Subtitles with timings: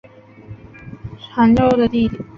[1.29, 2.17] 韩绛的弟弟。